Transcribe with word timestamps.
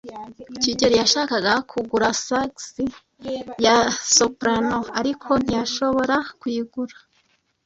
kigeli 0.61 0.95
yashakaga 1.01 1.53
kugura 1.71 2.07
sax 2.25 2.53
ya 3.65 3.75
soprano, 4.15 4.79
ariko 4.99 5.29
ntiyashobora 5.43 6.15
kuyigura. 6.39 6.95